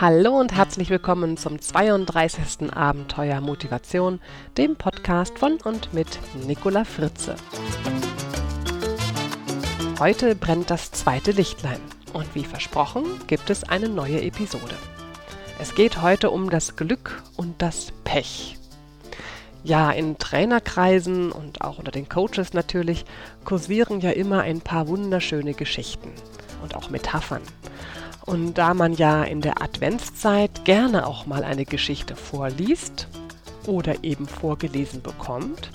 Hallo 0.00 0.40
und 0.40 0.52
herzlich 0.52 0.90
willkommen 0.90 1.36
zum 1.36 1.60
32. 1.60 2.74
Abenteuer 2.74 3.40
Motivation, 3.40 4.18
dem 4.56 4.74
Podcast 4.74 5.38
von 5.38 5.58
und 5.62 5.94
mit 5.94 6.18
Nicola 6.44 6.84
Fritze. 6.84 7.36
Heute 10.00 10.34
brennt 10.34 10.70
das 10.70 10.90
zweite 10.90 11.30
Lichtlein 11.30 11.80
und 12.12 12.34
wie 12.34 12.42
versprochen 12.42 13.04
gibt 13.28 13.50
es 13.50 13.62
eine 13.62 13.88
neue 13.88 14.20
Episode. 14.20 14.74
Es 15.60 15.76
geht 15.76 16.02
heute 16.02 16.30
um 16.30 16.50
das 16.50 16.74
Glück 16.74 17.22
und 17.36 17.62
das 17.62 17.92
Pech. 18.02 18.58
Ja, 19.62 19.92
in 19.92 20.18
Trainerkreisen 20.18 21.30
und 21.30 21.60
auch 21.60 21.78
unter 21.78 21.92
den 21.92 22.08
Coaches 22.08 22.52
natürlich 22.52 23.04
kursieren 23.44 24.00
ja 24.00 24.10
immer 24.10 24.40
ein 24.40 24.60
paar 24.60 24.88
wunderschöne 24.88 25.54
Geschichten 25.54 26.10
und 26.62 26.74
auch 26.74 26.90
Metaphern. 26.90 27.42
Und 28.26 28.54
da 28.54 28.72
man 28.72 28.94
ja 28.94 29.22
in 29.22 29.40
der 29.40 29.60
Adventszeit 29.60 30.64
gerne 30.64 31.06
auch 31.06 31.26
mal 31.26 31.44
eine 31.44 31.64
Geschichte 31.64 32.16
vorliest 32.16 33.06
oder 33.66 34.02
eben 34.02 34.26
vorgelesen 34.26 35.02
bekommt, 35.02 35.70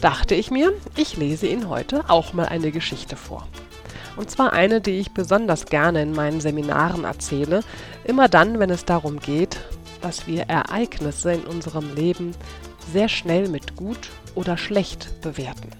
dachte 0.00 0.34
ich 0.34 0.50
mir, 0.50 0.72
ich 0.96 1.16
lese 1.16 1.46
Ihnen 1.46 1.68
heute 1.68 2.08
auch 2.08 2.32
mal 2.32 2.46
eine 2.46 2.70
Geschichte 2.72 3.16
vor. 3.16 3.46
Und 4.16 4.30
zwar 4.30 4.52
eine, 4.52 4.80
die 4.80 4.98
ich 4.98 5.12
besonders 5.12 5.66
gerne 5.66 6.02
in 6.02 6.12
meinen 6.12 6.40
Seminaren 6.40 7.04
erzähle, 7.04 7.60
immer 8.04 8.28
dann, 8.28 8.58
wenn 8.58 8.70
es 8.70 8.84
darum 8.84 9.20
geht, 9.20 9.58
dass 10.00 10.26
wir 10.26 10.44
Ereignisse 10.44 11.32
in 11.32 11.44
unserem 11.44 11.94
Leben 11.94 12.34
sehr 12.92 13.08
schnell 13.08 13.48
mit 13.48 13.76
gut 13.76 14.10
oder 14.34 14.56
schlecht 14.56 15.20
bewerten. 15.20 15.70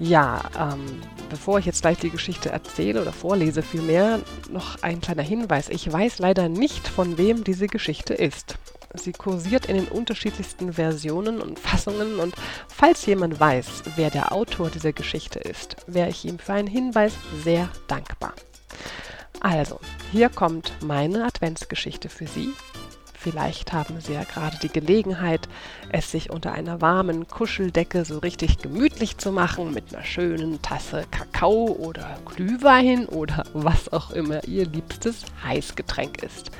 Ja, 0.00 0.42
ähm, 0.58 1.00
bevor 1.32 1.58
ich 1.58 1.64
jetzt 1.64 1.80
gleich 1.80 1.96
die 1.96 2.10
Geschichte 2.10 2.50
erzähle 2.50 3.00
oder 3.00 3.12
vorlese 3.12 3.62
vielmehr, 3.62 4.20
noch 4.50 4.82
ein 4.82 5.00
kleiner 5.00 5.22
Hinweis. 5.22 5.70
Ich 5.70 5.90
weiß 5.90 6.18
leider 6.18 6.50
nicht, 6.50 6.86
von 6.86 7.16
wem 7.16 7.42
diese 7.42 7.68
Geschichte 7.68 8.12
ist. 8.12 8.58
Sie 8.92 9.12
kursiert 9.12 9.64
in 9.64 9.76
den 9.76 9.88
unterschiedlichsten 9.88 10.74
Versionen 10.74 11.40
und 11.40 11.58
Fassungen 11.58 12.18
und 12.18 12.34
falls 12.68 13.06
jemand 13.06 13.40
weiß, 13.40 13.84
wer 13.96 14.10
der 14.10 14.32
Autor 14.32 14.68
dieser 14.68 14.92
Geschichte 14.92 15.38
ist, 15.38 15.76
wäre 15.86 16.10
ich 16.10 16.26
ihm 16.26 16.38
für 16.38 16.52
einen 16.52 16.68
Hinweis 16.68 17.14
sehr 17.42 17.70
dankbar. 17.88 18.34
Also, 19.40 19.80
hier 20.12 20.28
kommt 20.28 20.74
meine 20.82 21.24
Adventsgeschichte 21.24 22.10
für 22.10 22.26
Sie 22.26 22.50
Vielleicht 23.22 23.72
haben 23.72 24.00
Sie 24.00 24.14
ja 24.14 24.24
gerade 24.24 24.58
die 24.58 24.68
Gelegenheit, 24.68 25.48
es 25.90 26.10
sich 26.10 26.30
unter 26.30 26.50
einer 26.50 26.80
warmen 26.80 27.28
Kuscheldecke 27.28 28.04
so 28.04 28.18
richtig 28.18 28.58
gemütlich 28.58 29.16
zu 29.18 29.30
machen 29.30 29.72
mit 29.72 29.94
einer 29.94 30.02
schönen 30.02 30.60
Tasse 30.60 31.04
Kakao 31.12 31.66
oder 31.66 32.18
Glühwein 32.24 33.06
oder 33.06 33.44
was 33.52 33.92
auch 33.92 34.10
immer 34.10 34.42
Ihr 34.48 34.66
liebstes 34.66 35.24
Heißgetränk 35.44 36.24
ist. 36.24 36.50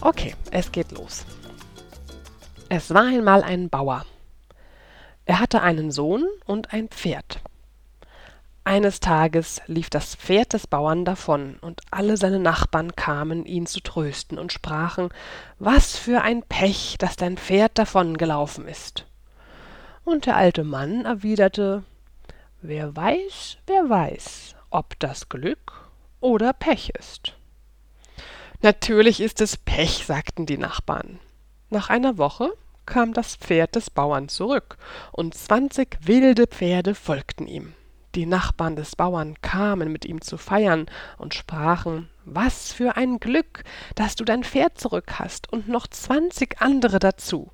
Okay, 0.00 0.34
es 0.50 0.72
geht 0.72 0.90
los. 0.90 1.24
Es 2.68 2.92
war 2.92 3.04
einmal 3.04 3.44
ein 3.44 3.68
Bauer. 3.68 4.04
Er 5.24 5.38
hatte 5.38 5.62
einen 5.62 5.92
Sohn 5.92 6.26
und 6.46 6.72
ein 6.72 6.88
Pferd. 6.88 7.38
Eines 8.64 9.00
Tages 9.00 9.60
lief 9.66 9.90
das 9.90 10.14
Pferd 10.14 10.52
des 10.52 10.68
Bauern 10.68 11.04
davon, 11.04 11.58
und 11.62 11.80
alle 11.90 12.16
seine 12.16 12.38
Nachbarn 12.38 12.94
kamen, 12.94 13.44
ihn 13.44 13.66
zu 13.66 13.80
trösten 13.80 14.38
und 14.38 14.52
sprachen 14.52 15.08
Was 15.58 15.96
für 15.96 16.22
ein 16.22 16.44
Pech, 16.44 16.96
dass 16.98 17.16
dein 17.16 17.36
Pferd 17.36 17.76
davongelaufen 17.76 18.68
ist. 18.68 19.04
Und 20.04 20.26
der 20.26 20.36
alte 20.36 20.62
Mann 20.62 21.04
erwiderte 21.04 21.82
Wer 22.60 22.94
weiß, 22.94 23.58
wer 23.66 23.90
weiß, 23.90 24.54
ob 24.70 24.96
das 25.00 25.28
Glück 25.28 25.88
oder 26.20 26.52
Pech 26.52 26.90
ist. 26.96 27.34
Natürlich 28.62 29.20
ist 29.20 29.40
es 29.40 29.56
Pech, 29.56 30.06
sagten 30.06 30.46
die 30.46 30.58
Nachbarn. 30.58 31.18
Nach 31.70 31.90
einer 31.90 32.16
Woche 32.16 32.52
kam 32.86 33.12
das 33.12 33.34
Pferd 33.34 33.74
des 33.74 33.90
Bauern 33.90 34.28
zurück, 34.28 34.78
und 35.10 35.34
zwanzig 35.34 35.98
wilde 36.02 36.46
Pferde 36.46 36.94
folgten 36.94 37.48
ihm. 37.48 37.74
Die 38.14 38.26
Nachbarn 38.26 38.76
des 38.76 38.94
Bauern 38.94 39.40
kamen 39.40 39.90
mit 39.90 40.04
ihm 40.04 40.20
zu 40.20 40.36
feiern 40.36 40.86
und 41.16 41.32
sprachen 41.32 42.10
Was 42.26 42.70
für 42.70 42.96
ein 42.96 43.18
Glück, 43.20 43.64
dass 43.94 44.16
du 44.16 44.24
dein 44.24 44.44
Pferd 44.44 44.78
zurück 44.78 45.18
hast 45.18 45.50
und 45.50 45.66
noch 45.66 45.86
zwanzig 45.86 46.56
andere 46.60 46.98
dazu. 46.98 47.50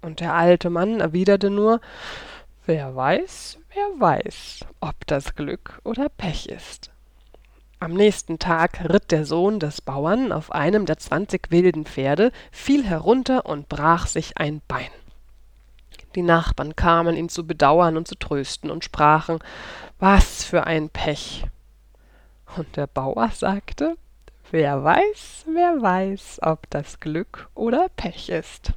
Und 0.00 0.20
der 0.20 0.32
alte 0.32 0.70
Mann 0.70 1.00
erwiderte 1.00 1.50
nur 1.50 1.80
Wer 2.64 2.96
weiß, 2.96 3.58
wer 3.74 4.00
weiß, 4.00 4.60
ob 4.80 5.06
das 5.06 5.34
Glück 5.34 5.80
oder 5.84 6.08
Pech 6.08 6.46
ist. 6.46 6.90
Am 7.78 7.92
nächsten 7.92 8.38
Tag 8.38 8.88
ritt 8.88 9.10
der 9.12 9.26
Sohn 9.26 9.60
des 9.60 9.82
Bauern 9.82 10.32
auf 10.32 10.50
einem 10.50 10.86
der 10.86 10.96
zwanzig 10.96 11.50
wilden 11.50 11.84
Pferde, 11.84 12.32
fiel 12.50 12.84
herunter 12.84 13.44
und 13.44 13.68
brach 13.68 14.06
sich 14.06 14.38
ein 14.38 14.62
Bein. 14.66 14.88
Die 16.16 16.22
Nachbarn 16.22 16.74
kamen, 16.74 17.14
ihn 17.14 17.28
zu 17.28 17.46
bedauern 17.46 17.98
und 17.98 18.08
zu 18.08 18.14
trösten 18.14 18.70
und 18.70 18.84
sprachen, 18.84 19.38
was 19.98 20.44
für 20.44 20.66
ein 20.66 20.88
Pech. 20.88 21.44
Und 22.56 22.76
der 22.76 22.86
Bauer 22.86 23.30
sagte, 23.34 23.96
wer 24.50 24.82
weiß, 24.82 25.44
wer 25.52 25.82
weiß, 25.82 26.38
ob 26.40 26.70
das 26.70 27.00
Glück 27.00 27.50
oder 27.54 27.90
Pech 27.96 28.30
ist. 28.30 28.72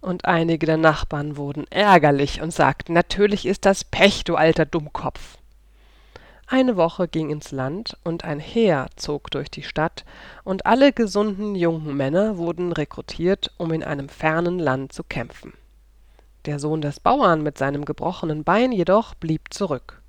Und 0.00 0.26
einige 0.26 0.64
der 0.64 0.76
Nachbarn 0.76 1.36
wurden 1.36 1.66
ärgerlich 1.70 2.40
und 2.40 2.52
sagten, 2.52 2.92
natürlich 2.92 3.44
ist 3.44 3.66
das 3.66 3.82
Pech, 3.82 4.22
du 4.22 4.36
alter 4.36 4.64
Dummkopf. 4.64 5.38
Eine 6.46 6.76
Woche 6.76 7.08
ging 7.08 7.30
ins 7.30 7.50
Land, 7.50 7.96
und 8.04 8.24
ein 8.24 8.38
Heer 8.38 8.86
zog 8.94 9.32
durch 9.32 9.50
die 9.50 9.64
Stadt, 9.64 10.04
und 10.44 10.66
alle 10.66 10.92
gesunden 10.92 11.56
jungen 11.56 11.96
Männer 11.96 12.36
wurden 12.36 12.70
rekrutiert, 12.70 13.50
um 13.56 13.72
in 13.72 13.82
einem 13.82 14.08
fernen 14.08 14.60
Land 14.60 14.92
zu 14.92 15.02
kämpfen. 15.02 15.54
Der 16.46 16.60
Sohn 16.60 16.80
des 16.80 17.00
Bauern 17.00 17.42
mit 17.42 17.58
seinem 17.58 17.84
gebrochenen 17.84 18.44
Bein 18.44 18.70
jedoch 18.70 19.14
blieb 19.14 19.52
zurück. 19.52 20.00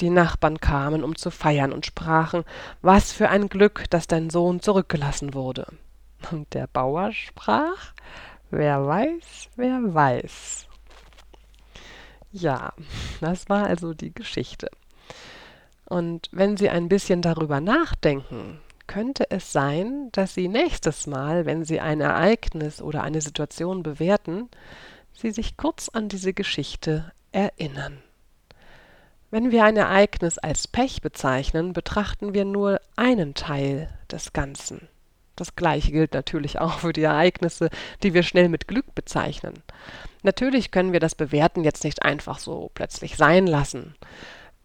Die 0.00 0.10
Nachbarn 0.10 0.60
kamen, 0.60 1.02
um 1.02 1.16
zu 1.16 1.30
feiern, 1.30 1.72
und 1.72 1.86
sprachen 1.86 2.44
Was 2.82 3.12
für 3.12 3.30
ein 3.30 3.48
Glück, 3.48 3.88
dass 3.88 4.06
dein 4.06 4.28
Sohn 4.28 4.60
zurückgelassen 4.60 5.32
wurde. 5.32 5.66
Und 6.30 6.52
der 6.52 6.66
Bauer 6.66 7.12
sprach 7.12 7.92
Wer 8.50 8.86
weiß, 8.86 9.48
wer 9.56 9.94
weiß. 9.94 10.66
Ja, 12.32 12.74
das 13.22 13.48
war 13.48 13.64
also 13.64 13.94
die 13.94 14.12
Geschichte. 14.12 14.68
Und 15.86 16.28
wenn 16.32 16.58
Sie 16.58 16.68
ein 16.68 16.90
bisschen 16.90 17.22
darüber 17.22 17.60
nachdenken, 17.60 18.60
könnte 18.86 19.30
es 19.30 19.52
sein, 19.52 20.10
dass 20.12 20.34
Sie 20.34 20.48
nächstes 20.48 21.06
Mal, 21.06 21.46
wenn 21.46 21.64
Sie 21.64 21.80
ein 21.80 22.02
Ereignis 22.02 22.82
oder 22.82 23.02
eine 23.02 23.22
Situation 23.22 23.82
bewerten, 23.82 24.50
Sie 25.14 25.30
sich 25.30 25.56
kurz 25.56 25.88
an 25.88 26.08
diese 26.08 26.32
Geschichte 26.32 27.12
erinnern. 27.32 27.98
Wenn 29.30 29.50
wir 29.50 29.64
ein 29.64 29.76
Ereignis 29.76 30.38
als 30.38 30.68
Pech 30.68 31.00
bezeichnen, 31.00 31.72
betrachten 31.72 32.34
wir 32.34 32.44
nur 32.44 32.80
einen 32.96 33.34
Teil 33.34 33.88
des 34.10 34.32
Ganzen. 34.32 34.88
Das 35.36 35.56
gleiche 35.56 35.90
gilt 35.90 36.12
natürlich 36.12 36.58
auch 36.60 36.80
für 36.80 36.92
die 36.92 37.02
Ereignisse, 37.02 37.70
die 38.02 38.12
wir 38.12 38.22
schnell 38.22 38.50
mit 38.50 38.68
Glück 38.68 38.94
bezeichnen. 38.94 39.54
Natürlich 40.22 40.70
können 40.70 40.92
wir 40.92 41.00
das 41.00 41.14
Bewerten 41.14 41.64
jetzt 41.64 41.84
nicht 41.84 42.02
einfach 42.02 42.38
so 42.38 42.70
plötzlich 42.74 43.16
sein 43.16 43.46
lassen. 43.46 43.94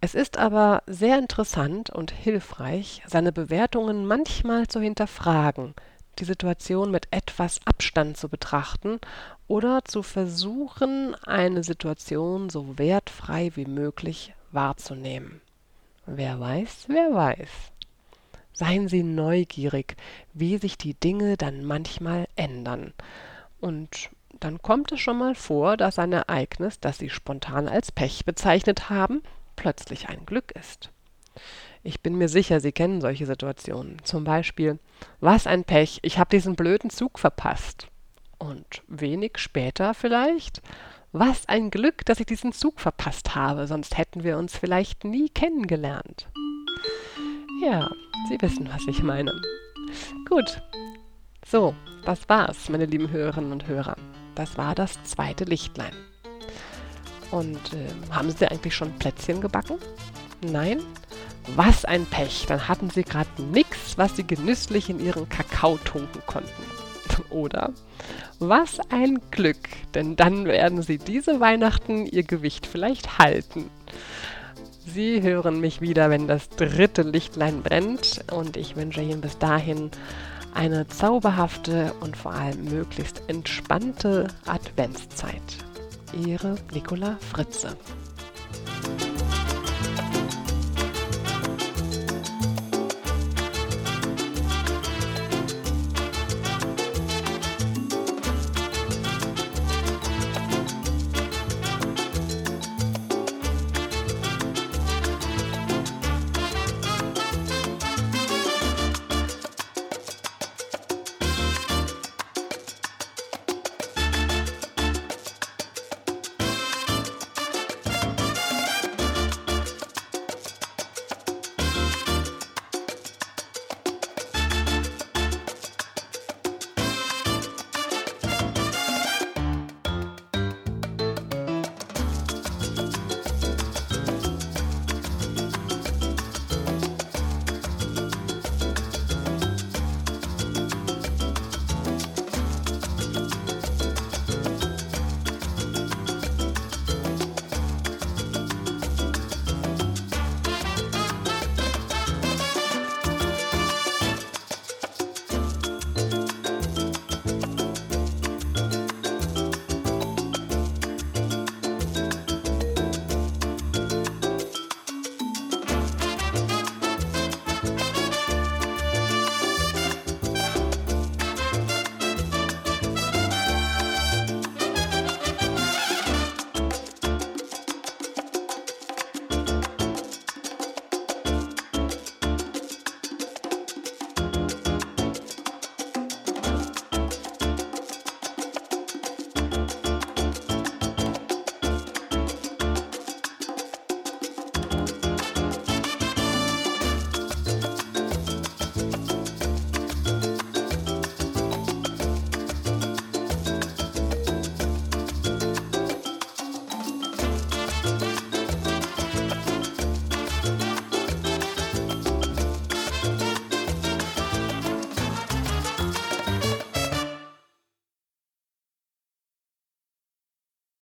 Es 0.01 0.13
ist 0.13 0.37
aber 0.37 0.83
sehr 0.85 1.17
interessant 1.17 1.89
und 1.89 2.11
hilfreich, 2.11 3.01
seine 3.07 3.31
Bewertungen 3.31 4.05
manchmal 4.05 4.67
zu 4.67 4.79
hinterfragen, 4.79 5.73
die 6.19 6.25
Situation 6.25 6.91
mit 6.91 7.07
etwas 7.11 7.59
Abstand 7.65 8.17
zu 8.17 8.29
betrachten 8.29 8.99
oder 9.47 9.83
zu 9.85 10.03
versuchen, 10.03 11.15
eine 11.23 11.63
Situation 11.63 12.49
so 12.49 12.77
wertfrei 12.77 13.51
wie 13.55 13.65
möglich 13.65 14.33
wahrzunehmen. 14.51 15.41
Wer 16.05 16.39
weiß, 16.39 16.85
wer 16.87 17.13
weiß. 17.13 17.49
Seien 18.53 18.87
Sie 18.87 19.03
neugierig, 19.03 19.97
wie 20.33 20.57
sich 20.57 20.77
die 20.77 20.95
Dinge 20.95 21.37
dann 21.37 21.63
manchmal 21.63 22.27
ändern. 22.35 22.93
Und 23.59 24.09
dann 24.39 24.61
kommt 24.61 24.91
es 24.91 24.99
schon 24.99 25.17
mal 25.17 25.35
vor, 25.35 25.77
dass 25.77 25.99
ein 25.99 26.13
Ereignis, 26.13 26.79
das 26.79 26.97
Sie 26.97 27.09
spontan 27.09 27.67
als 27.67 27.91
Pech 27.91 28.25
bezeichnet 28.25 28.89
haben, 28.89 29.21
plötzlich 29.55 30.09
ein 30.09 30.25
Glück 30.25 30.51
ist. 30.51 30.89
Ich 31.87 32.01
bin 32.01 32.17
mir 32.17 32.27
sicher, 32.27 32.59
Sie 32.59 32.73
kennen 32.73 32.99
solche 32.99 33.25
Situationen. 33.25 34.03
Zum 34.03 34.25
Beispiel, 34.25 34.77
was 35.21 35.47
ein 35.47 35.63
Pech, 35.63 35.99
ich 36.01 36.19
habe 36.19 36.29
diesen 36.29 36.57
blöden 36.57 36.89
Zug 36.89 37.17
verpasst. 37.17 37.87
Und 38.37 38.83
wenig 38.89 39.37
später 39.37 39.93
vielleicht, 39.93 40.61
was 41.13 41.47
ein 41.47 41.71
Glück, 41.71 42.03
dass 42.03 42.19
ich 42.19 42.25
diesen 42.25 42.51
Zug 42.51 42.81
verpasst 42.81 43.35
habe, 43.35 43.67
sonst 43.67 43.97
hätten 43.97 44.25
wir 44.25 44.37
uns 44.37 44.57
vielleicht 44.57 45.05
nie 45.05 45.29
kennengelernt. 45.29 46.27
Ja, 47.63 47.89
Sie 48.27 48.41
wissen, 48.41 48.67
was 48.69 48.85
ich 48.85 49.01
meine. 49.01 49.31
Gut. 50.27 50.61
So, 51.45 51.73
das 52.03 52.27
war's, 52.27 52.67
meine 52.67 52.85
lieben 52.85 53.11
Hörerinnen 53.11 53.53
und 53.53 53.65
Hörer. 53.65 53.95
Das 54.35 54.57
war 54.57 54.75
das 54.75 55.01
zweite 55.05 55.45
Lichtlein. 55.45 55.93
Und 57.31 57.73
äh, 57.73 57.87
haben 58.11 58.29
Sie 58.29 58.45
eigentlich 58.45 58.75
schon 58.75 58.91
Plätzchen 58.99 59.39
gebacken? 59.39 59.77
Nein? 60.41 60.81
Was 61.55 61.85
ein 61.85 62.05
Pech. 62.05 62.45
Dann 62.47 62.67
hatten 62.67 62.89
Sie 62.89 63.03
gerade 63.03 63.41
nichts 63.41 63.87
was 63.97 64.15
sie 64.15 64.25
genüsslich 64.25 64.89
in 64.89 64.99
ihren 64.99 65.27
Kakao 65.27 65.77
tunken 65.83 66.21
konnten. 66.25 66.63
Oder 67.29 67.71
was 68.39 68.79
ein 68.91 69.19
Glück, 69.31 69.57
denn 69.95 70.15
dann 70.15 70.45
werden 70.45 70.83
sie 70.83 70.99
diese 70.99 71.39
Weihnachten 71.39 72.05
ihr 72.05 72.23
Gewicht 72.23 72.67
vielleicht 72.67 73.17
halten. 73.17 73.69
Sie 74.85 75.21
hören 75.21 75.59
mich 75.59 75.81
wieder, 75.81 76.09
wenn 76.09 76.27
das 76.27 76.49
dritte 76.49 77.01
Lichtlein 77.01 77.61
brennt 77.61 78.23
und 78.31 78.55
ich 78.55 78.75
wünsche 78.75 79.01
Ihnen 79.01 79.21
bis 79.21 79.37
dahin 79.37 79.91
eine 80.53 80.87
zauberhafte 80.87 81.93
und 81.99 82.15
vor 82.15 82.33
allem 82.33 82.65
möglichst 82.65 83.21
entspannte 83.27 84.27
Adventszeit. 84.45 85.41
Ihre 86.13 86.55
Nicola 86.71 87.17
Fritze. 87.19 87.75